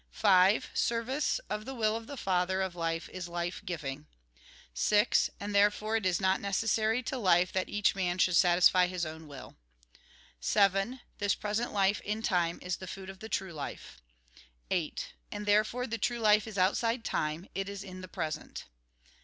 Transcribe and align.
5. 0.09 0.71
Service 0.73 1.39
of 1.47 1.65
the 1.65 1.75
Will 1.75 1.95
of 1.95 2.07
the 2.07 2.17
Father 2.17 2.59
of 2.59 2.73
Life 2.75 3.07
is 3.09 3.29
hfe 3.29 3.63
giving. 3.65 4.07
6. 4.73 5.29
And 5.39 5.53
therefore, 5.53 5.95
it 5.95 6.07
is 6.07 6.19
not 6.19 6.41
necessary 6.41 7.03
to 7.03 7.19
life 7.19 7.51
that 7.53 7.69
each 7.69 7.93
man 7.93 8.17
should 8.17 8.35
satisfy 8.35 8.87
his 8.87 9.05
own 9.05 9.27
will. 9.27 9.57
AUTHOR'S 10.41 10.53
PREFACE 10.53 10.71
3 10.71 10.79
7. 10.79 10.99
This 11.19 11.35
present 11.35 11.71
life 11.71 12.01
in 12.01 12.23
time 12.23 12.57
is 12.63 12.77
the 12.77 12.87
food 12.87 13.11
of 13.11 13.19
the 13.19 13.29
true 13.29 13.53
life. 13.53 14.01
8. 14.71 15.13
And 15.31 15.45
therefore, 15.45 15.85
the 15.85 15.99
true 15.99 16.17
life 16.17 16.47
is 16.47 16.57
outside 16.57 17.05
time; 17.05 17.47
it 17.53 17.69
is 17.69 17.83
in 17.83 18.01
the 18.01 18.07
present. 18.07 18.65